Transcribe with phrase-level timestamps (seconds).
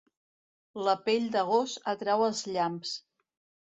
[0.87, 3.01] La pell de gos atrau els llamps.